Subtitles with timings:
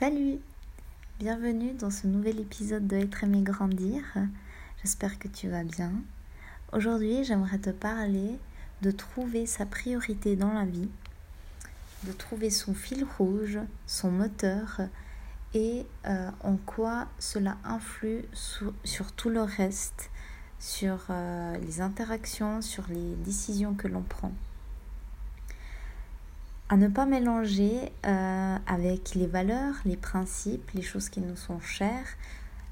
[0.00, 0.38] Salut
[1.18, 4.02] Bienvenue dans ce nouvel épisode de Être aimé grandir.
[4.80, 5.92] J'espère que tu vas bien.
[6.72, 8.38] Aujourd'hui, j'aimerais te parler
[8.80, 10.88] de trouver sa priorité dans la vie,
[12.04, 14.80] de trouver son fil rouge, son moteur
[15.52, 20.08] et euh, en quoi cela influe sur, tout le reste,
[20.58, 24.32] sur euh, les interactions, sur les décisions que l'on prend
[26.70, 31.58] à ne pas mélanger euh, avec les valeurs, les principes, les choses qui nous sont
[31.58, 32.06] chères.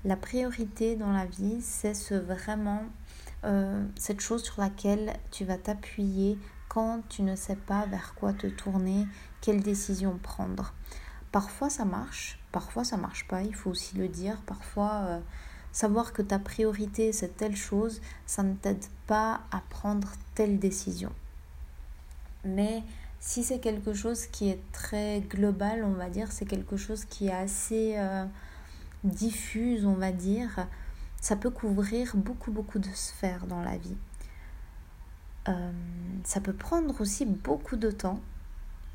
[0.05, 2.85] La priorité dans la vie, c'est ce vraiment
[3.43, 6.39] euh, cette chose sur laquelle tu vas t'appuyer
[6.69, 9.09] quand tu ne sais pas vers quoi te tourner,
[9.41, 10.75] quelle décision prendre.
[11.33, 14.41] Parfois ça marche, parfois ça marche pas, il faut aussi le dire.
[14.47, 15.21] Parfois euh,
[15.73, 21.11] savoir que ta priorité c'est telle chose, ça ne t'aide pas à prendre telle décision.
[22.45, 22.85] Mais
[23.21, 27.29] si c'est quelque chose qui est très global, on va dire, c'est quelque chose qui
[27.29, 28.25] est assez euh,
[29.05, 30.67] diffuse, on va dire,
[31.21, 33.97] ça peut couvrir beaucoup, beaucoup de sphères dans la vie.
[35.49, 35.73] Euh,
[36.25, 38.21] ça peut prendre aussi beaucoup de temps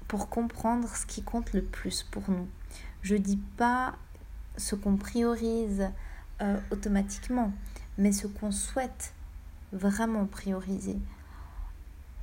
[0.07, 2.47] pour comprendre ce qui compte le plus pour nous.
[3.01, 3.95] Je dis pas
[4.57, 5.89] ce qu'on priorise
[6.41, 7.51] euh, automatiquement,
[7.97, 9.13] mais ce qu'on souhaite
[9.71, 10.97] vraiment prioriser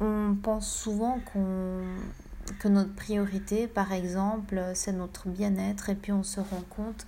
[0.00, 6.40] on pense souvent que notre priorité, par exemple, c'est notre bien-être et puis on se
[6.40, 7.06] rend compte,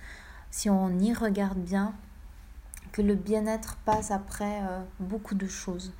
[0.51, 1.93] si on y regarde bien,
[2.91, 5.93] que le bien-être passe après euh, beaucoup de choses.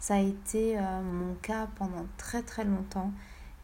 [0.00, 3.12] Ça a été euh, mon cas pendant très très longtemps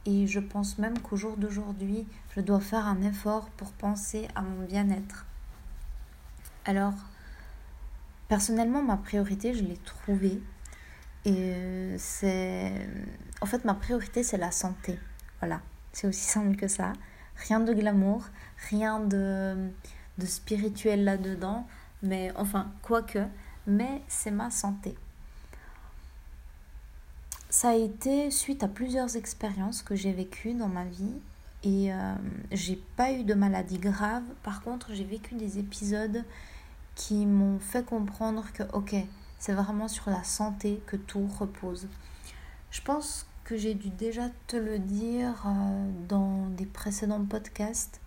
[0.05, 4.43] et je pense même qu'au jour d'aujourd'hui, je dois faire un effort pour penser à
[4.43, 5.25] mon bien-être.
[6.67, 6.95] Alors,
[8.29, 10.43] personnellement, ma priorité, je l'ai trouvée
[11.25, 12.73] et euh, c'est.
[13.41, 14.99] En fait, ma priorité, c'est la santé.
[15.41, 15.61] Voilà.
[15.93, 16.93] C'est aussi simple que ça.
[17.49, 18.25] Rien de glamour,
[18.71, 19.71] rien de,
[20.19, 21.67] de spirituel là-dedans.
[22.03, 23.21] Mais enfin, quoique.
[23.67, 24.95] Mais c'est ma santé.
[27.49, 31.15] Ça a été suite à plusieurs expériences que j'ai vécues dans ma vie.
[31.63, 32.15] Et euh,
[32.53, 34.25] j'ai pas eu de maladie grave.
[34.43, 36.25] Par contre, j'ai vécu des épisodes
[36.95, 38.95] qui m'ont fait comprendre que, ok,
[39.45, 41.87] c'est vraiment sur la santé que tout repose.
[42.71, 48.01] Je pense que j'ai dû déjà te le dire euh, dans des précédents podcasts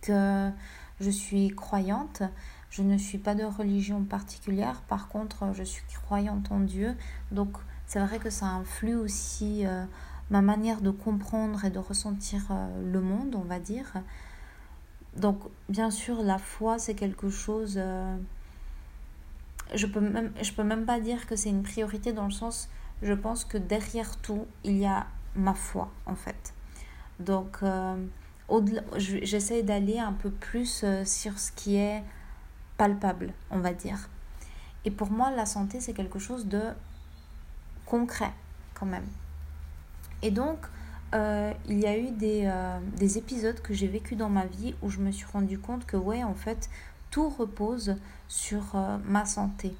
[0.00, 0.50] que
[0.98, 2.22] je suis croyante.
[2.70, 4.80] Je ne suis pas de religion particulière.
[4.88, 6.96] Par contre, je suis croyante en Dieu.
[7.30, 9.84] Donc, c'est vrai que ça influe aussi euh,
[10.30, 13.92] ma manière de comprendre et de ressentir euh, le monde, on va dire.
[15.18, 17.78] Donc, bien sûr, la foi, c'est quelque chose
[19.74, 22.68] je peux même je peux même pas dire que c'est une priorité dans le sens
[23.02, 26.54] je pense que derrière tout il y a ma foi en fait.
[27.20, 27.96] Donc euh,
[28.96, 32.02] j'essaie d'aller un peu plus euh, sur ce qui est
[32.76, 34.08] palpable on va dire.
[34.84, 36.62] Et pour moi la santé c'est quelque chose de
[37.86, 38.32] concret
[38.74, 39.06] quand même.
[40.22, 40.58] Et donc
[41.14, 42.52] euh, il y a eu des,
[42.96, 45.96] des épisodes que j'ai vécu dans ma vie où je me suis rendu compte que
[45.96, 46.68] ouais en fait
[47.10, 47.96] tout repose
[48.28, 49.74] sur euh, ma santé.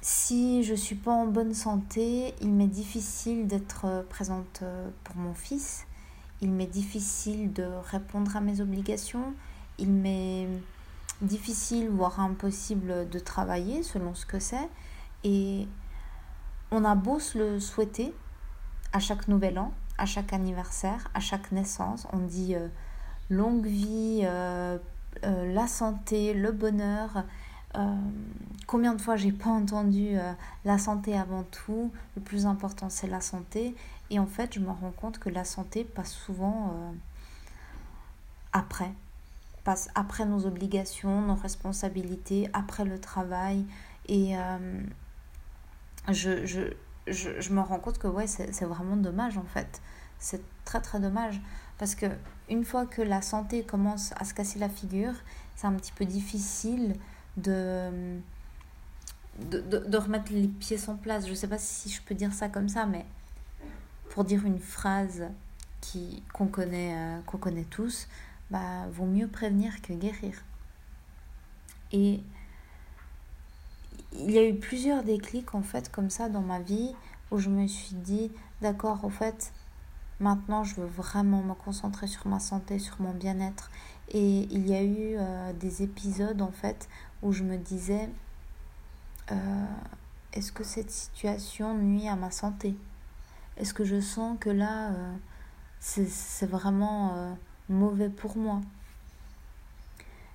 [0.00, 4.90] Si je ne suis pas en bonne santé, il m'est difficile d'être euh, présente euh,
[5.02, 5.86] pour mon fils.
[6.42, 9.32] Il m'est difficile de répondre à mes obligations.
[9.78, 10.46] Il m'est
[11.22, 14.68] difficile, voire impossible de travailler selon ce que c'est.
[15.22, 15.66] Et
[16.70, 18.12] on a beau le souhaiter
[18.92, 22.06] à chaque nouvel an, à chaque anniversaire, à chaque naissance.
[22.12, 22.56] On dit
[23.30, 24.78] longue vie, euh,
[25.24, 27.24] euh, la santé, le bonheur.
[27.76, 27.96] Euh,
[28.66, 30.16] combien de fois j'ai pas entendu
[30.64, 33.74] la santé avant tout, le plus important c'est la santé.
[34.10, 36.72] Et en fait, je me rends compte que la santé passe souvent
[38.52, 38.92] après,
[39.64, 43.64] passe après nos obligations, nos responsabilités, après le travail.
[44.06, 44.34] Et
[46.08, 46.60] je, je,
[47.08, 49.80] je, je, me rends compte que ouais, c'est vraiment dommage en fait.
[50.18, 51.40] C'est très très dommage.
[51.78, 52.06] Parce que
[52.48, 55.14] une fois que la santé commence à se casser la figure,
[55.56, 56.94] c'est un petit peu difficile
[57.36, 58.18] de,
[59.40, 61.26] de, de, remettre les pieds en place.
[61.26, 63.04] Je ne sais pas si je peux dire ça comme ça, mais
[64.10, 65.24] pour dire une phrase
[65.80, 68.08] qui qu'on connaît, euh, qu'on connaît tous,
[68.50, 70.42] bah, vaut mieux prévenir que guérir.
[71.92, 72.20] Et
[74.12, 76.94] il y a eu plusieurs déclics en fait comme ça dans ma vie
[77.30, 78.30] où je me suis dit
[78.60, 79.52] d'accord en fait
[80.20, 83.70] Maintenant, je veux vraiment me concentrer sur ma santé, sur mon bien-être.
[84.08, 86.88] Et il y a eu euh, des épisodes, en fait,
[87.22, 88.08] où je me disais,
[89.32, 89.64] euh,
[90.32, 92.76] est-ce que cette situation nuit à ma santé?
[93.56, 95.14] Est-ce que je sens que là, euh,
[95.80, 97.36] c'est vraiment
[97.68, 98.60] mauvais pour moi?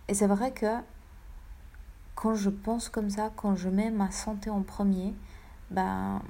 [0.07, 0.77] Et c'est vrai que
[2.15, 5.13] quand je pense comme ça, quand je mets ma santé en premier,
[5.71, 6.21] ben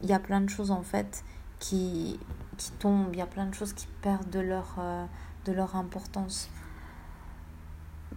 [0.00, 1.24] il y a plein de choses en fait
[1.58, 2.18] qui,
[2.56, 5.04] qui tombent, il y a plein de choses qui perdent de leur, euh,
[5.44, 6.48] de leur importance.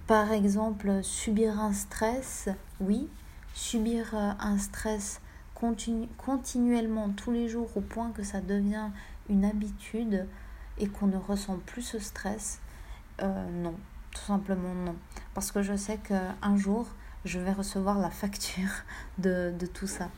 [0.07, 2.49] Par exemple, subir un stress,
[2.79, 3.07] oui,
[3.53, 5.21] subir euh, un stress
[6.17, 8.89] continuellement tous les jours au point que ça devient
[9.29, 10.25] une habitude
[10.77, 12.59] et qu'on ne ressent plus ce stress,
[13.21, 13.75] euh, non,
[14.11, 14.95] tout simplement non.
[15.33, 16.87] Parce que je sais qu'un jour,
[17.25, 18.71] je vais recevoir la facture
[19.17, 20.09] de, de tout ça.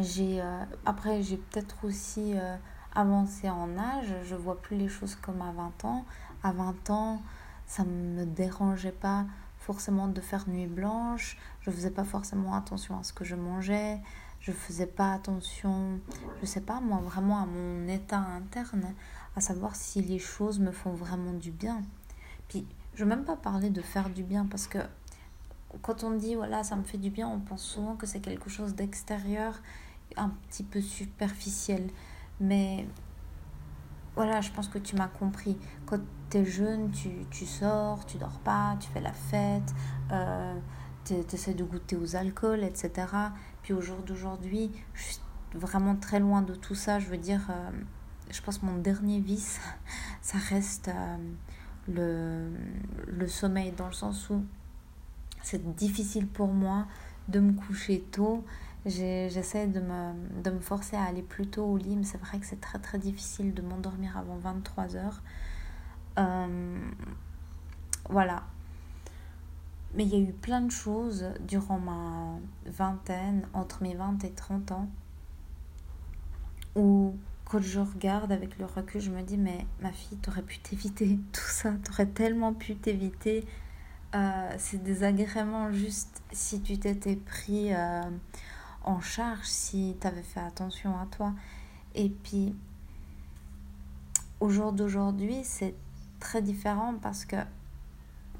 [0.00, 2.56] J'ai, euh, après, j'ai peut-être aussi euh,
[2.94, 6.04] avancé en âge, je vois plus les choses comme à 20 ans.
[6.42, 7.22] À 20 ans,
[7.66, 9.26] ça me dérangeait pas
[9.58, 14.00] forcément de faire nuit blanche, je faisais pas forcément attention à ce que je mangeais,
[14.40, 16.00] je faisais pas attention,
[16.40, 18.94] je sais pas moi, vraiment à mon état interne,
[19.36, 21.82] à savoir si les choses me font vraiment du bien.
[22.48, 24.78] Puis, je veux même pas parler de faire du bien parce que
[25.82, 28.48] quand on dit voilà, ça me fait du bien, on pense souvent que c'est quelque
[28.48, 29.60] chose d'extérieur,
[30.16, 31.88] un petit peu superficiel.
[32.40, 32.86] Mais
[34.14, 35.56] voilà, je pense que tu m'as compris.
[35.86, 36.00] Quand
[36.30, 39.74] tu es jeune, tu, tu, sors, tu dors pas, tu fais la fête,
[40.12, 40.58] euh,
[41.04, 43.06] tu essaies de goûter aux alcools, etc.
[43.62, 45.18] Puis au jour d'aujourd'hui, je suis
[45.54, 46.98] vraiment très loin de tout ça.
[46.98, 47.70] Je veux dire, euh,
[48.30, 49.60] je pense que mon dernier vice,
[50.22, 51.16] ça reste euh,
[51.88, 52.50] le,
[53.06, 54.44] le sommeil, dans le sens où
[55.42, 56.86] c'est difficile pour moi
[57.28, 58.44] de me coucher tôt
[58.86, 62.38] J'essaie de me, de me forcer à aller plus tôt au lit, mais c'est vrai
[62.38, 65.22] que c'est très très difficile de m'endormir avant 23 heures.
[66.18, 66.78] Euh,
[68.08, 68.44] voilà.
[69.94, 74.30] Mais il y a eu plein de choses durant ma vingtaine, entre mes 20 et
[74.30, 74.88] 30 ans,
[76.76, 77.14] où
[77.44, 81.18] quand je regarde avec le recul, je me dis, mais ma fille, t'aurais pu t'éviter
[81.32, 83.46] tout ça, t'aurais tellement pu t'éviter
[84.14, 88.00] euh, ces désagréments juste si tu t'étais pris euh,
[88.88, 91.34] en charge si tu avais fait attention à toi.
[91.94, 92.56] Et puis,
[94.40, 95.74] au jour d'aujourd'hui, c'est
[96.20, 97.36] très différent parce que,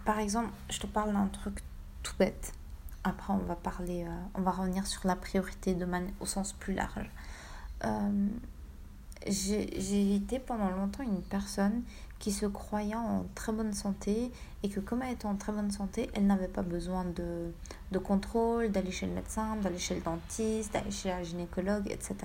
[0.07, 1.63] par exemple, je te parle d'un truc
[2.03, 2.55] tout bête.
[3.05, 5.87] Après, on va parler, euh, on va revenir sur la priorité de
[6.21, 7.11] au sens plus large.
[7.85, 8.29] Euh,
[9.27, 11.83] j'ai été pendant longtemps une personne
[12.19, 14.33] qui se croyant en très bonne santé
[14.63, 17.53] et que comme elle était en très bonne santé, elle n'avait pas besoin de,
[17.93, 22.17] de contrôle, d'aller chez le médecin, d'aller chez le dentiste, d'aller chez la gynécologue, etc.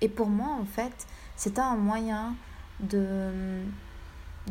[0.00, 1.06] Et pour moi, en fait,
[1.36, 2.34] c'était un moyen
[2.80, 3.62] de,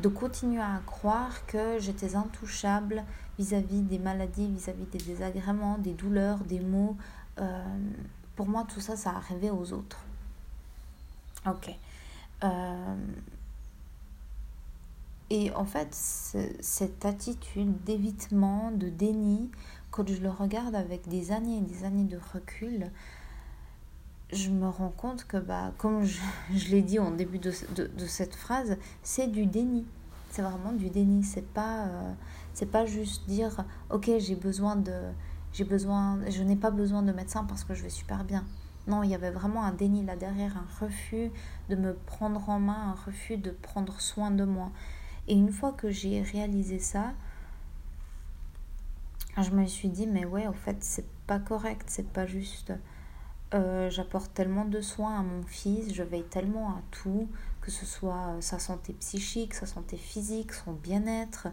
[0.01, 3.03] de continuer à croire que j'étais intouchable
[3.39, 6.97] vis-à-vis des maladies, vis-à-vis des désagréments, des douleurs, des maux.
[7.39, 7.63] Euh,
[8.35, 9.99] pour moi, tout ça, ça arrivait aux autres.
[11.45, 11.73] Ok.
[12.43, 12.95] Euh,
[15.29, 19.49] et en fait, cette attitude d'évitement, de déni,
[19.91, 22.91] quand je le regarde avec des années et des années de recul,
[24.31, 26.19] je me rends compte que, bah, comme je,
[26.69, 29.85] l'ai dit en début de, de, de cette phrase, c'est du déni.
[30.29, 31.23] C'est vraiment du déni.
[31.23, 32.13] C'est pas, euh,
[32.53, 34.93] c'est pas juste dire, ok, j'ai besoin de,
[35.53, 38.45] j'ai besoin, je n'ai pas besoin de médecin parce que je vais super bien.
[38.87, 41.31] Non, il y avait vraiment un déni là derrière, un refus
[41.69, 44.71] de me prendre en main, un refus de prendre soin de moi.
[45.27, 47.13] Et une fois que j'ai réalisé ça,
[49.37, 52.73] je me suis dit, mais ouais, en fait, c'est pas correct, c'est pas juste.
[53.53, 57.29] Euh, j'apporte tellement de soins à mon fils, je veille tellement à tout,
[57.61, 61.47] que ce soit euh, sa santé psychique, sa santé physique, son bien-être,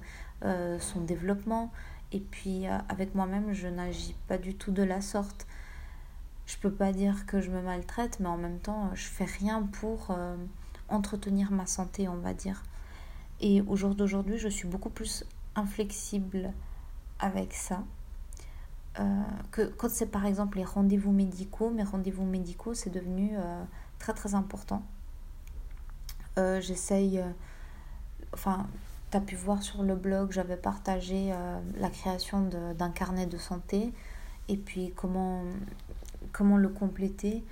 [0.44, 1.70] euh, son développement.
[2.12, 5.48] Et puis avec moi-même, je n'agis pas du tout de la sorte.
[6.46, 9.62] Je peux pas dire que je me maltraite, mais en même temps, je fais rien
[9.62, 10.16] pour
[10.88, 12.62] entretenir ma santé, on va dire.
[13.40, 15.24] Et au jour d'aujourd'hui, je suis beaucoup plus
[15.54, 16.52] inflexible
[17.18, 17.82] avec ça.
[19.00, 23.64] Euh, que quand c'est par exemple les rendez-vous médicaux, mes rendez-vous médicaux, c'est devenu euh,
[23.98, 24.82] très très important.
[26.38, 27.22] Euh, j'essaye,
[28.32, 28.66] enfin,
[29.10, 31.32] tu as pu voir sur le blog, j'avais partagé
[31.76, 33.92] la création d'un carnet de santé
[34.48, 35.42] et puis comment,
[36.32, 37.44] comment le compléter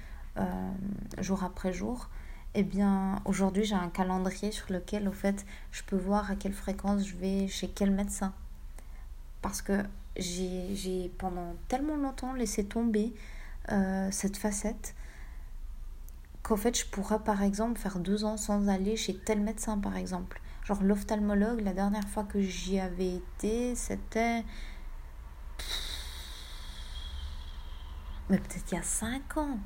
[1.21, 2.09] jour après jour
[2.55, 6.53] eh bien, aujourd'hui, j'ai un calendrier sur lequel, au fait, je peux voir à quelle
[6.53, 8.35] fréquence je vais chez quel médecin.
[9.41, 9.83] Parce que
[10.17, 13.15] j'ai pendant tellement longtemps laissé tomber
[13.71, 14.95] euh, cette facette
[16.43, 19.97] qu'en fait, je pourrais, par exemple, faire deux ans sans aller chez tel médecin, par
[19.97, 20.41] exemple.
[20.65, 24.45] Genre, l'ophtalmologue, la dernière fois que j'y avais été, c'était...
[28.29, 29.59] Mais peut-être il y a cinq ans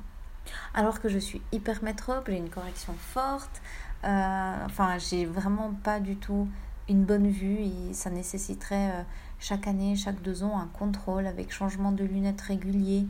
[0.73, 3.61] Alors que je suis hyper métrope, j'ai une correction forte,
[4.03, 6.47] euh, enfin j'ai vraiment pas du tout
[6.89, 9.03] une bonne vue et ça nécessiterait euh,
[9.39, 13.05] chaque année, chaque deux ans un contrôle avec changement de lunettes régulier.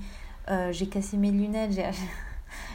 [0.49, 1.71] Euh, j'ai cassé mes lunettes,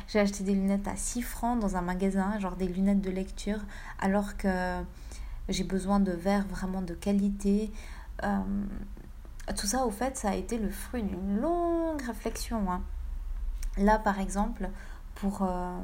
[0.08, 3.60] j'ai acheté des lunettes à 6 francs dans un magasin, genre des lunettes de lecture,
[3.98, 4.82] alors que
[5.48, 7.72] j'ai besoin de verres vraiment de qualité.
[8.22, 8.38] Euh,
[9.56, 12.70] tout ça, au fait, ça a été le fruit d'une longue réflexion.
[12.70, 12.82] Hein.
[13.78, 14.70] Là, par exemple,
[15.14, 15.78] pour, euh,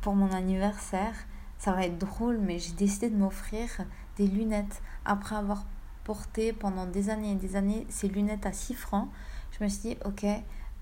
[0.00, 1.14] pour mon anniversaire,
[1.58, 3.68] ça va être drôle, mais j'ai décidé de m'offrir
[4.16, 5.64] des lunettes après avoir
[6.04, 9.08] porté pendant des années et des années ces lunettes à 6 francs.
[9.52, 10.24] Je me suis dit, ok,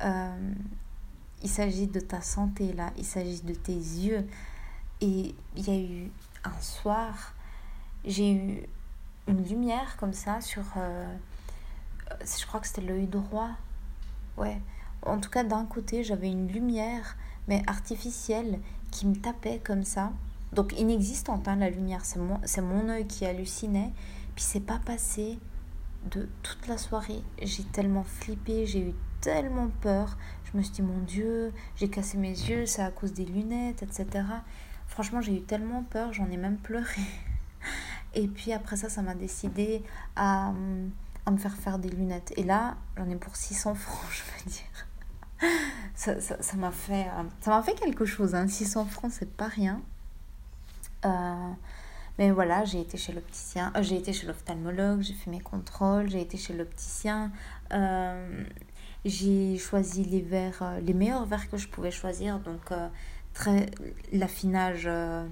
[0.03, 0.53] euh,
[1.43, 4.27] il s'agit de ta santé là, il s'agit de tes yeux.
[5.01, 6.11] Et il y a eu
[6.45, 7.35] un soir,
[8.05, 8.63] j'ai eu
[9.27, 10.65] une lumière comme ça sur.
[10.77, 11.15] Euh,
[12.21, 13.51] je crois que c'était l'œil droit.
[14.37, 14.61] Ouais.
[15.03, 17.17] En tout cas, d'un côté, j'avais une lumière,
[17.49, 18.61] mais artificielle,
[18.91, 20.13] qui me tapait comme ça.
[20.53, 22.05] Donc inexistante, hein, la lumière.
[22.05, 23.93] C'est mon, c'est œil qui hallucinait.
[24.35, 25.39] Puis c'est pas passé
[26.11, 27.23] de toute la soirée.
[27.43, 30.17] J'ai tellement flippé, j'ai eu tellement peur.
[30.45, 33.83] Je me suis dit, mon Dieu, j'ai cassé mes yeux, c'est à cause des lunettes,
[33.83, 34.25] etc.
[34.87, 37.03] Franchement, j'ai eu tellement peur, j'en ai même pleuré.
[38.15, 39.83] Et puis après ça, ça m'a décidé
[40.15, 40.53] à,
[41.27, 42.33] à, me faire faire des lunettes.
[42.37, 45.51] Et là, j'en ai pour 600 francs, je veux dire.
[45.95, 47.07] Ça, ça, ça m'a fait,
[47.41, 48.35] ça m'a fait quelque chose.
[48.35, 48.49] Hein.
[48.49, 49.81] 600 francs, c'est pas rien.
[51.07, 51.51] Euh,
[52.19, 56.11] mais voilà, j'ai été chez l'opticien, euh, j'ai été chez l'ophtalmologue, j'ai fait mes contrôles,
[56.11, 57.33] j'ai été chez l'opticien.
[57.73, 58.45] Euh,
[59.07, 62.41] j'ai choisi les verres, euh, les meilleurs verres que je pouvais choisir.
[62.41, 62.89] Donc, euh,
[63.35, 63.67] très
[64.13, 65.25] l'affinage euh,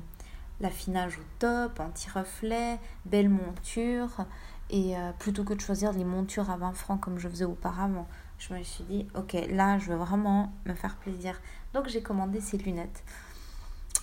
[0.60, 4.26] l'affinage au top, anti-reflet, belle monture.
[4.71, 8.54] Et plutôt que de choisir les montures à 20 francs comme je faisais auparavant, je
[8.54, 11.40] me suis dit, ok, là, je veux vraiment me faire plaisir.
[11.75, 13.04] Donc, j'ai commandé ces lunettes.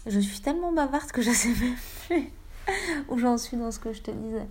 [0.05, 1.75] Je suis tellement bavarde que je sais même
[2.07, 2.29] plus
[3.09, 4.47] où j'en suis dans ce que je te disais.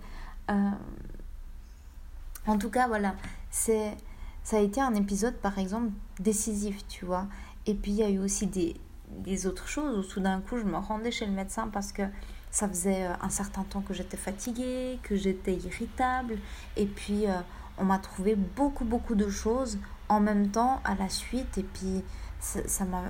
[2.47, 3.15] En tout cas, voilà,
[3.49, 3.95] c'est
[4.43, 7.27] ça a été un épisode, par exemple, décisif, tu vois.
[7.67, 8.75] Et puis, il y a eu aussi des,
[9.09, 12.03] des autres choses où tout d'un coup, je me rendais chez le médecin parce que
[12.51, 16.37] ça faisait euh, un certain temps que j'étais fatiguée, que j'étais irritable.
[16.77, 17.33] Et puis, euh,
[17.77, 19.79] on m'a trouvé beaucoup, beaucoup de choses
[20.09, 21.57] en même temps à la suite.
[21.57, 22.03] Et puis,
[22.39, 23.03] ça m'a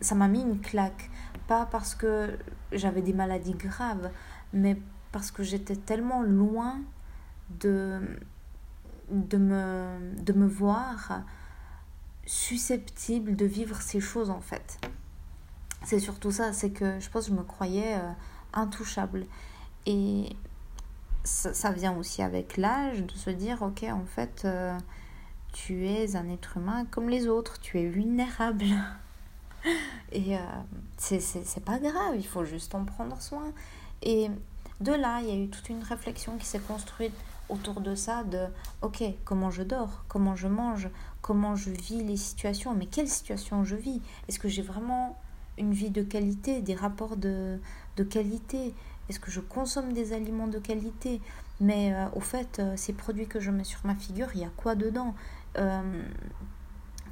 [0.00, 1.10] ça mis une claque.
[1.46, 2.38] Pas parce que
[2.72, 4.10] j'avais des maladies graves,
[4.52, 4.78] mais
[5.10, 6.80] parce que j'étais tellement loin
[7.60, 8.00] de
[9.10, 11.22] de me, de me voir
[12.24, 14.78] susceptible de vivre ces choses en fait.
[15.84, 18.12] C'est surtout ça, c'est que je pense que je me croyais euh,
[18.52, 19.26] intouchable.
[19.86, 20.36] Et
[21.24, 24.76] ça, vient aussi avec l'âge de se dire, ok, en fait, euh,
[25.52, 28.66] tu es un être humain comme les autres, tu es vulnérable.
[30.12, 30.40] Et euh,
[30.98, 33.52] c'est pas grave, il faut juste en prendre soin.
[34.02, 34.28] Et
[34.80, 37.14] de là, il y a eu toute une réflexion qui s'est construite
[37.48, 38.46] autour de ça de
[38.80, 40.88] ok comment je dors comment je mange
[41.20, 44.00] comment je vis les situations mais quelle situation je vis?
[44.28, 45.18] Est-ce que j'ai vraiment
[45.58, 47.60] une vie de qualité des rapports de,
[47.96, 48.74] de qualité.
[49.08, 51.20] Est-ce que je consomme des aliments de qualité?
[51.60, 54.44] Mais euh, au fait euh, ces produits que je mets sur ma figure il y
[54.44, 55.14] a quoi dedans?
[55.58, 56.02] Euh,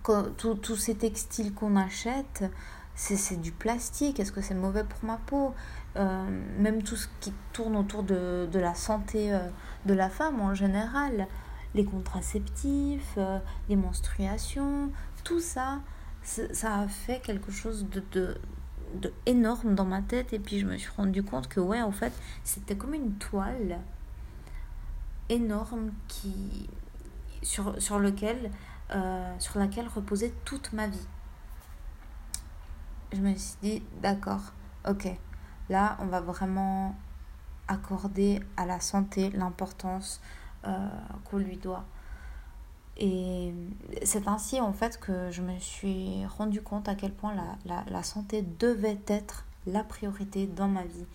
[0.03, 2.45] tous ces textiles qu'on achète
[2.95, 4.19] c'est du plastique.
[4.21, 5.55] Est-ce que c'est mauvais pour ma peau?
[5.95, 9.39] Même tout ce qui tourne autour de, de la santé
[9.87, 11.27] de la femme en général,
[11.75, 13.19] les contraceptifs,
[13.69, 14.91] les menstruations,
[15.25, 15.81] tout ça,
[16.23, 18.37] ça a fait quelque chose de, de,
[18.95, 20.33] de, énorme dans ma tête.
[20.33, 22.13] Et puis je me suis rendu compte que, ouais, en fait,
[22.45, 23.79] c'était comme une toile
[25.29, 26.69] énorme qui,
[27.43, 28.51] sur, sur laquelle
[29.95, 31.07] reposait toute ma vie.
[33.13, 34.53] Je me suis dit, d'accord,
[34.89, 35.09] ok
[35.69, 36.97] Là, on va vraiment
[37.69, 40.21] accorder à la santé l'importance
[40.67, 40.89] euh,
[41.25, 41.85] qu'on lui doit.
[43.01, 43.55] Et
[44.03, 48.03] c'est ainsi en fait que je me suis rendu compte à quel point la, la,
[48.03, 51.07] santé devait être la priorité dans ma vie.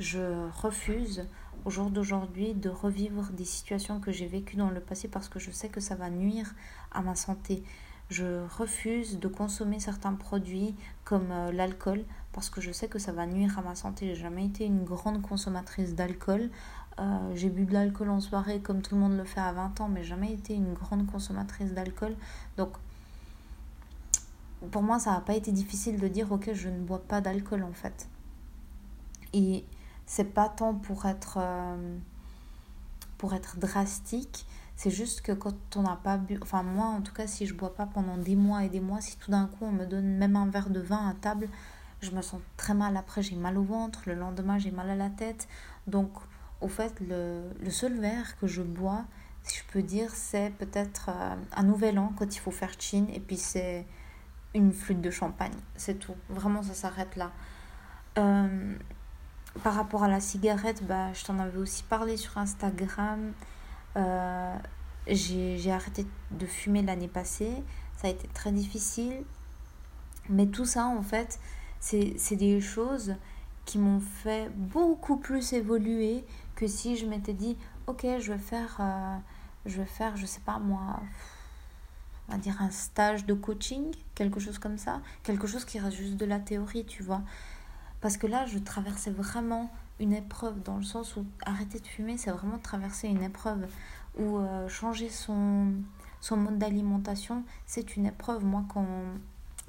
[0.00, 1.26] Je refuse
[1.66, 5.38] au jour d'aujourd'hui de revivre des situations que j'ai vécues dans le passé parce que
[5.38, 6.54] je sais que ça va nuire
[6.92, 7.62] à ma santé.
[8.08, 13.12] Je refuse de consommer certains produits comme euh, l'alcool parce que je sais que ça
[13.12, 14.06] va nuire à ma santé.
[14.06, 16.48] J'ai jamais été une grande consommatrice d'alcool.
[16.98, 17.02] Euh,
[17.34, 19.88] j'ai bu de l'alcool en soirée comme tout le monde le fait à 20 ans,
[19.88, 22.16] mais jamais été une grande consommatrice d'alcool.
[22.56, 22.70] Donc,
[24.72, 27.62] pour moi, ça n'a pas été difficile de dire ok, je ne bois pas d'alcool
[27.62, 28.08] en fait.
[29.32, 29.64] Et
[30.06, 31.96] c'est pas tant pour être, euh,
[33.18, 37.12] pour être drastique, C'est juste que quand on n'a pas bu, enfin moi en tout
[37.12, 39.64] cas, si je bois pas pendant des mois et des mois, si tout d'un coup
[39.64, 41.48] on me donne même un verre de vin à table,
[42.00, 44.94] je me sens très mal après, j'ai mal au ventre, le lendemain j'ai mal à
[44.94, 45.48] la tête.
[45.88, 46.10] Donc
[46.60, 49.04] au fait, le, seul verre que je bois,
[49.42, 53.06] si je peux dire, c'est peut-être euh, un nouvel an quand il faut faire chin
[53.12, 53.86] et puis c'est
[54.54, 56.16] une flûte de champagne, c'est tout.
[56.28, 57.30] Vraiment, ça s'arrête là.
[58.18, 58.74] Euh,
[59.62, 63.32] par rapport à la cigarette, bah, je t'en avais aussi parlé sur Instagram.
[63.96, 64.56] Euh,
[65.06, 67.62] j'ai arrêté de fumer l'année passée.
[67.96, 69.24] Ça a été très difficile.
[70.28, 71.38] Mais tout ça, en fait,
[71.80, 73.14] c'est des choses
[73.64, 76.24] qui m'ont fait beaucoup plus évoluer
[76.58, 79.16] que si je m'étais dit, ok, je vais faire, euh,
[79.64, 80.98] je vais faire, je sais pas moi,
[82.28, 85.96] on va dire un stage de coaching, quelque chose comme ça, quelque chose qui reste
[85.96, 87.22] juste de la théorie, tu vois.
[88.00, 92.18] Parce que là, je traversais vraiment une épreuve, dans le sens où arrêter de fumer,
[92.18, 93.68] c'est vraiment traverser une épreuve,
[94.18, 95.74] ou euh, changer son,
[96.20, 98.44] son mode d'alimentation, c'est une épreuve.
[98.44, 98.84] Moi, quand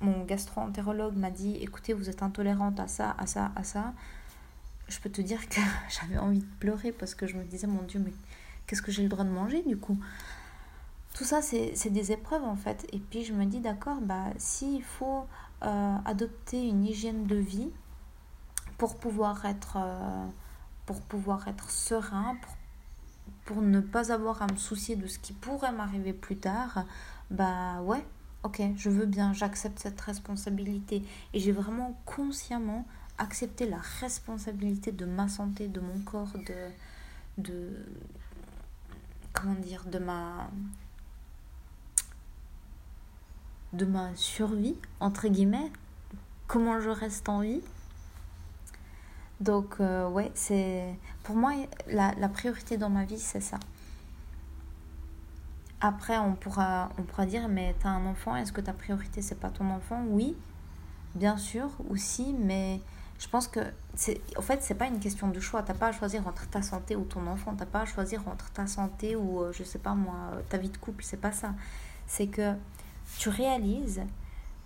[0.02, 3.94] mon gastro-entérologue m'a dit, écoutez, vous êtes intolérante à ça, à ça, à ça,
[4.90, 7.84] je peux te dire que j'avais envie de pleurer parce que je me disais, mon
[7.84, 8.14] Dieu, mais
[8.68, 9.98] qu'est-ce que j'ai le droit de manger du coup?
[11.14, 12.88] Tout ça, c'est des épreuves en fait.
[12.94, 15.26] Et puis je me dis, d'accord, bah, s'il faut
[15.64, 17.72] euh, adopter une hygiène de vie,
[18.80, 20.26] pour pouvoir être, euh,
[20.88, 22.56] pour pouvoir être serein, pour,
[23.46, 26.86] pour ne pas avoir à me soucier de ce qui pourrait m'arriver plus tard,
[27.30, 28.04] bah ouais,
[28.44, 31.04] ok, je veux bien, j'accepte cette responsabilité.
[31.34, 32.86] Et j'ai vraiment consciemment
[33.20, 37.44] accepté la responsabilité de ma santé, de mon corps, de.
[37.44, 37.86] de
[39.34, 40.50] comment dire, de ma.
[43.74, 45.72] de ma survie, entre guillemets.
[46.48, 47.62] Comment je reste en vie
[49.40, 50.98] donc, euh, ouais, c'est.
[51.24, 51.54] Pour moi,
[51.88, 53.58] la, la, priorité dans ma vie, c'est ça.
[55.80, 59.40] Après, on pourra, on pourra dire, mais t'as un enfant, est-ce que ta priorité, c'est
[59.40, 60.04] pas ton enfant?
[60.10, 60.36] Oui,
[61.16, 62.82] bien sûr, aussi, mais
[63.20, 63.60] je pense que.
[63.96, 65.62] c'est En fait, c'est pas une question de choix.
[65.62, 67.54] T'as pas à choisir entre ta santé ou ton enfant.
[67.56, 70.70] T'as pas à choisir entre ta santé ou, euh, je sais pas moi, ta vie
[70.70, 71.04] de couple.
[71.04, 71.54] C'est pas ça.
[72.08, 72.54] C'est que
[73.18, 74.02] tu réalises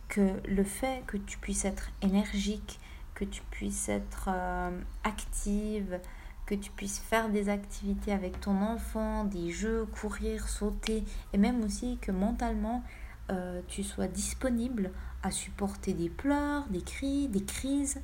[0.07, 2.79] que le fait que tu puisses être énergique,
[3.15, 5.99] que tu puisses être euh, active,
[6.45, 11.63] que tu puisses faire des activités avec ton enfant, des jeux, courir, sauter, et même
[11.63, 12.83] aussi que mentalement
[13.31, 14.91] euh, tu sois disponible
[15.23, 18.01] à supporter des pleurs, des cris, des crises,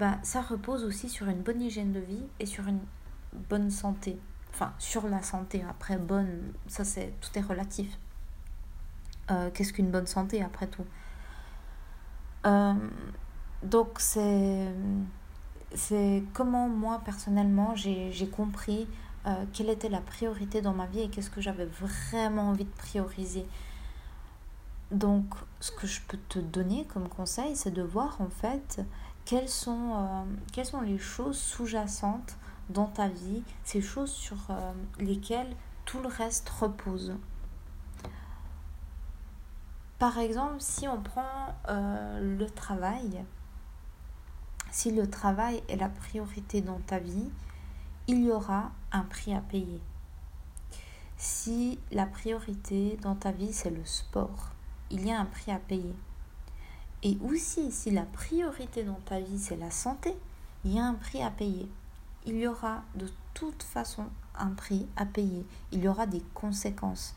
[0.00, 2.80] bah, ça repose aussi sur une bonne hygiène de vie et sur une
[3.48, 4.18] bonne santé.
[4.52, 7.98] Enfin, sur la santé, après bonne, ça c'est tout est relatif.
[9.30, 10.84] Euh, qu'est-ce qu'une bonne santé après tout?
[13.62, 14.72] Donc c'est
[15.74, 18.88] c'est comment moi personnellement j'ai compris
[19.26, 22.70] euh, quelle était la priorité dans ma vie et qu'est-ce que j'avais vraiment envie de
[22.70, 23.46] prioriser.
[24.90, 25.26] Donc
[25.60, 28.82] ce que je peux te donner comme conseil, c'est de voir en fait
[29.24, 32.36] quelles sont, euh, quelles sont les choses sous-jacentes
[32.68, 35.54] dans ta vie, ces choses sur euh, lesquelles
[35.84, 37.14] tout le reste repose?
[39.98, 43.22] Par exemple, si on prend le travail,
[44.70, 47.28] si le travail est la priorité dans ta vie,
[48.06, 49.80] il y aura un prix à payer.
[51.16, 54.52] Si la priorité dans ta vie, c'est le sport,
[54.90, 55.94] il y a un prix à payer.
[57.02, 60.14] Et aussi, si la priorité dans ta vie, c'est la santé,
[60.64, 61.68] il y a un prix à payer.
[62.26, 64.04] Il y aura de toute façon
[64.38, 65.46] un prix à payer.
[65.72, 67.14] Il y aura des conséquences.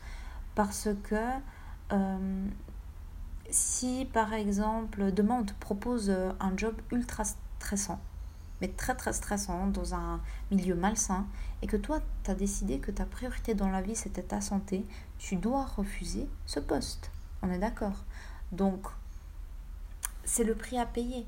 [0.54, 1.16] Parce que
[1.92, 2.46] euh,
[3.50, 8.00] si par exemple demain on te propose un job ultra stressant,
[8.60, 10.20] mais très très stressant dans un
[10.50, 11.26] milieu malsain,
[11.60, 14.86] et que toi, tu as décidé que ta priorité dans la vie, c'était ta santé,
[15.18, 17.10] tu dois refuser ce poste.
[17.42, 18.04] On est d'accord?
[18.52, 18.86] Donc,
[20.24, 21.26] c'est le prix à payer.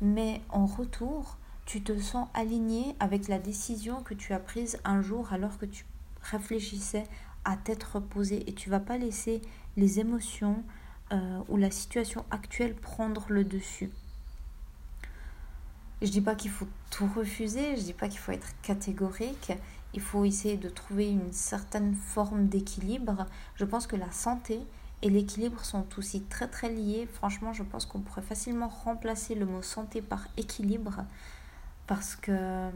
[0.00, 5.02] Mais en retour, tu te sens aligné avec la décision que tu as prise un
[5.02, 5.84] jour alors que tu
[6.22, 7.04] réfléchissais
[7.44, 9.40] à t'être reposé et tu vas pas laisser
[9.76, 10.62] les émotions
[11.12, 13.90] euh, ou la situation actuelle prendre le dessus.
[16.02, 19.52] Je dis pas qu'il faut tout refuser, je dis pas qu'il faut être catégorique,
[19.94, 23.26] il faut essayer de trouver une certaine forme d'équilibre.
[23.54, 24.60] Je pense que la santé
[25.02, 27.08] et l'équilibre sont aussi très très liés.
[27.12, 31.04] Franchement, je pense qu'on pourrait facilement remplacer le mot santé par équilibre
[31.86, 32.70] parce que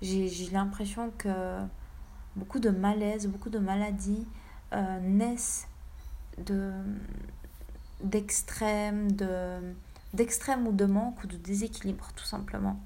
[0.00, 1.58] j'ai l'impression que
[2.36, 4.26] beaucoup de malaises, beaucoup de maladies
[4.72, 5.66] euh, naissent
[6.38, 6.72] de
[8.02, 9.74] d'extrêmes, de
[10.14, 12.80] ou de manque ou de déséquilibre tout simplement.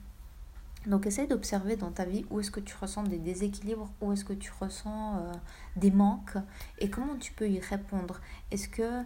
[0.87, 4.25] Donc essaye d'observer dans ta vie où est-ce que tu ressens des déséquilibres, où est-ce
[4.25, 5.33] que tu ressens euh,
[5.77, 6.37] des manques
[6.79, 8.21] et comment tu peux y répondre.
[8.51, 9.05] Est-ce que,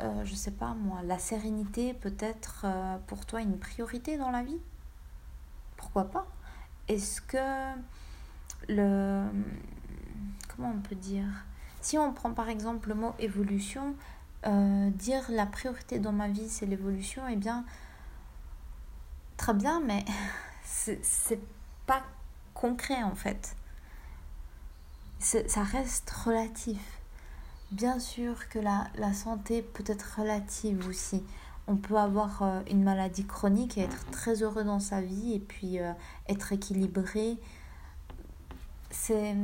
[0.00, 4.30] euh, je sais pas moi, la sérénité peut être euh, pour toi une priorité dans
[4.30, 4.60] la vie?
[5.76, 6.26] Pourquoi pas?
[6.86, 7.74] Est-ce que
[8.68, 9.24] le...
[10.54, 11.26] Comment on peut dire?
[11.80, 13.94] Si on prend par exemple le mot évolution,
[14.44, 17.64] dire la priorité dans ma vie c'est l'évolution, eh bien,
[19.36, 20.04] très bien, mais
[20.68, 21.40] c'est
[21.86, 22.02] pas
[22.54, 23.56] concret en fait.
[25.18, 26.78] Ça reste relatif.
[27.70, 31.22] Bien sûr que la, la santé peut être relative aussi.
[31.70, 35.38] On peut avoir euh, une maladie chronique et être très heureux dans sa vie et
[35.38, 35.92] puis euh,
[36.26, 37.36] être équilibré.
[38.90, 39.36] C'est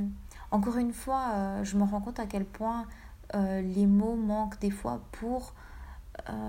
[0.51, 2.87] encore une fois, euh, je me rends compte à quel point
[3.33, 5.55] les mots manquent des fois pour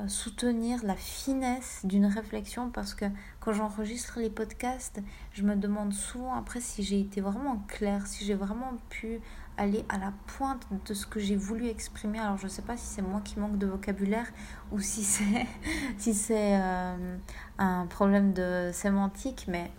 [0.07, 3.05] soutenir la finesse d'une réflexion parce que
[3.45, 4.99] quand j'enregistre les podcasts,
[5.31, 9.19] je me demande souvent après si j'ai été vraiment claire, si j'ai vraiment pu
[9.55, 12.17] aller à la pointe de ce que j'ai voulu exprimer.
[12.17, 14.25] Alors je ne sais pas si c'est moi qui manque de vocabulaire
[14.71, 15.45] ou si c'est
[15.99, 17.17] si euh,
[17.59, 19.71] un problème de sémantique, mais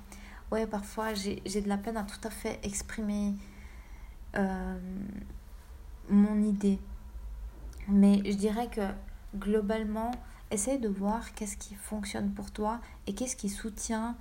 [0.52, 3.34] ouais parfois j'ai de la peine à tout à fait exprimer
[4.36, 4.78] euh,
[6.08, 6.78] mon idée.
[7.88, 8.82] Mais je dirais que
[9.36, 10.12] globalement,
[10.50, 14.16] essaye de voir qu'est-ce qui fonctionne pour toi et qu'est-ce qui soutient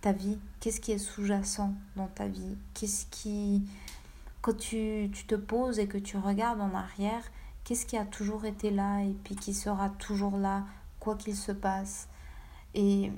[0.00, 3.62] ta vie, qu'est-ce qui est sous-jacent dans ta vie, qu'est-ce qui,
[4.40, 7.22] quand tu, tu, te poses et que tu regardes en arrière,
[7.64, 10.64] qu'est-ce qui a toujours été là et puis qui sera toujours là,
[11.00, 12.08] quoi qu'il se passe.
[12.74, 13.12] Et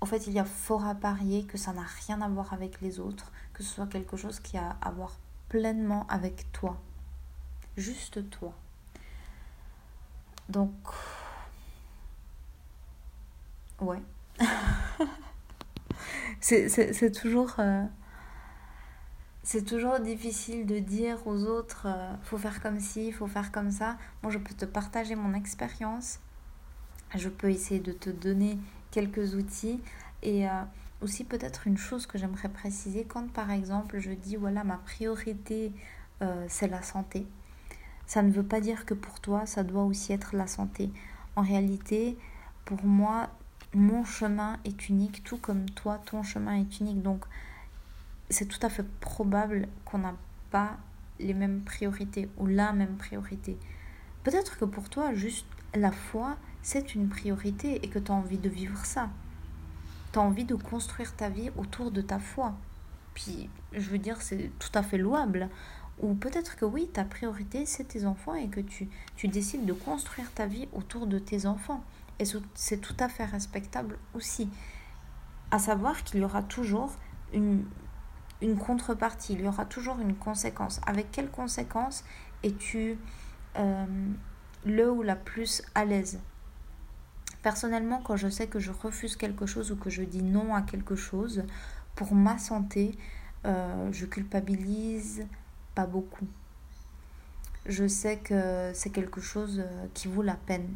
[0.00, 2.80] en fait, il y a fort à parier que ça n'a rien à voir avec
[2.80, 6.80] les autres, que ce soit quelque chose qui a à voir pleinement avec toi,
[7.76, 8.52] juste toi.
[10.48, 10.72] Donc,
[13.84, 14.02] ouais.
[16.40, 17.54] c'est toujours...
[17.58, 17.84] Euh,
[19.42, 23.70] c'est toujours difficile de dire aux autres, euh, faut faire comme ci, faut faire comme
[23.70, 23.98] ça.
[24.22, 26.18] Moi, je peux te partager mon expérience.
[27.14, 28.58] Je peux essayer de te donner
[28.90, 29.82] quelques outils.
[30.22, 30.62] Et euh,
[31.02, 35.72] aussi peut-être une chose que j'aimerais préciser, quand par exemple je dis, voilà, ma priorité,
[36.48, 37.26] c'est la santé
[38.06, 40.90] ça ne veut pas dire que pour toi, ça doit aussi être la santé.
[41.36, 42.16] En réalité,
[42.64, 43.30] pour moi,
[43.74, 47.02] mon chemin est unique, tout comme toi, ton chemin est unique.
[47.02, 47.24] Donc,
[48.30, 50.14] c'est tout à fait probable qu'on n'a
[50.50, 50.76] pas
[51.18, 53.56] les mêmes priorités ou la même priorité.
[54.22, 58.38] Peut-être que pour toi, juste la foi, c'est une priorité et que tu as envie
[58.38, 59.10] de vivre ça.
[60.12, 62.54] Tu as envie de construire ta vie autour de ta foi.
[63.14, 65.48] Puis, je veux dire, c'est tout à fait louable.
[66.00, 69.72] Ou peut-être que oui, ta priorité, c'est tes enfants et que tu, tu décides de
[69.72, 71.84] construire ta vie autour de tes enfants.
[72.18, 74.48] Et c'est tout à fait respectable aussi.
[75.50, 76.92] À savoir qu'il y aura toujours
[77.32, 77.64] une,
[78.42, 80.80] une contrepartie, il y aura toujours une conséquence.
[80.86, 82.04] Avec quelle conséquence
[82.42, 82.98] es-tu
[83.56, 83.86] euh,
[84.64, 86.20] le ou la plus à l'aise?
[87.42, 90.62] Personnellement, quand je sais que je refuse quelque chose ou que je dis non à
[90.62, 91.44] quelque chose,
[91.94, 92.98] pour ma santé,
[93.44, 95.26] euh, je culpabilise,
[95.74, 96.26] pas beaucoup.
[97.66, 100.74] Je sais que c'est quelque chose euh, qui vaut la peine.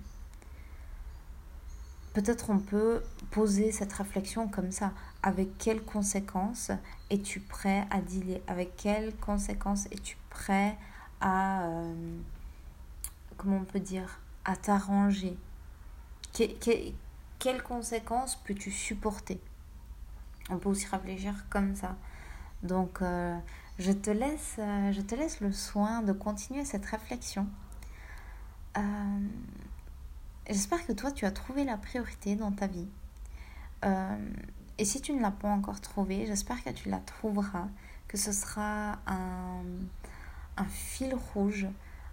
[2.14, 4.92] Peut-être on peut poser cette réflexion comme ça.
[5.22, 6.70] Avec quelles conséquences
[7.10, 8.40] es-tu prêt à dealer?
[8.46, 10.76] Avec quelles conséquences es-tu prêt
[11.20, 11.64] à...
[11.66, 12.18] Euh,
[13.36, 14.20] comment on peut dire?
[14.44, 15.36] À t'arranger?
[16.32, 19.40] Quelles conséquences peux-tu supporter?
[20.50, 21.94] On peut aussi réfléchir comme ça.
[22.62, 23.38] Donc, euh,
[23.78, 27.46] je te laisse, euh, je te laisse le soin de continuer cette réflexion.
[28.76, 28.80] Euh,
[30.48, 32.88] j'espère que toi, tu as trouvé la priorité dans ta vie.
[34.80, 37.68] Et si tu ne l'as pas encore trouvée, j'espère que tu la trouveras,
[38.08, 39.62] que ce sera un,
[40.68, 41.68] fil rouge,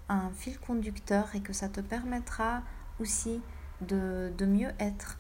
[0.10, 2.62] un fil conducteur et que ça te permettra
[3.00, 3.42] aussi
[3.82, 5.18] de mieux être,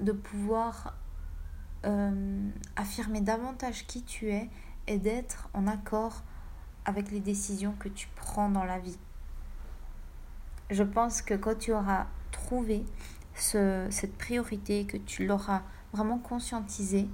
[0.00, 0.94] de pouvoir
[2.76, 4.50] affirmer davantage qui tu es
[4.86, 6.22] et d'être en accord
[6.84, 8.98] avec les décisions que tu prends dans la vie.
[10.70, 12.84] Je pense que quand tu auras trouvé
[13.34, 17.08] ce, cette priorité, que tu l'auras vraiment conscientisé,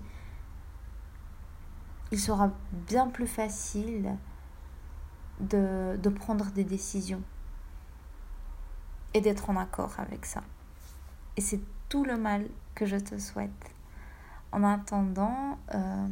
[2.11, 4.17] il sera bien plus facile
[5.41, 7.23] de prendre des décisions
[9.15, 10.43] et d'être en accord avec ça.
[11.37, 13.51] Et c'est tout le mal que je te souhaite.
[14.53, 16.07] En attendant, euh,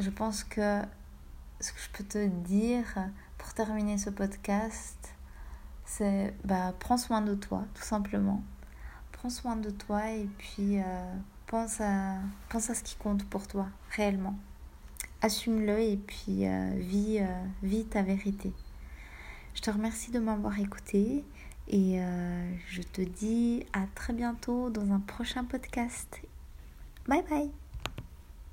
[0.00, 0.82] je pense que
[1.60, 2.84] ce que je peux te dire
[3.38, 5.14] pour terminer ce podcast,
[5.84, 8.40] c'est bah, prends soin de toi, tout simplement.
[9.10, 11.14] Prends soin de toi et puis euh,
[11.48, 12.18] pense à,
[12.50, 14.36] pense à ce qui compte pour toi, réellement.
[15.20, 17.20] Assume-le et puis euh, vis,
[17.64, 18.52] vis ta vérité.
[19.54, 21.24] Je te remercie de m'avoir écouté
[21.66, 22.00] et
[22.68, 26.23] je te dis à très bientôt dans un prochain podcast.
[27.06, 27.63] Bye bye